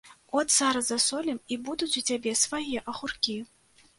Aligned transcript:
От 0.37 0.47
зараз 0.53 0.87
засолім, 0.91 1.39
і 1.55 1.59
будуць 1.69 1.91
у 2.01 2.03
цябе 2.09 2.33
свае 2.45 2.77
агуркі. 2.93 3.37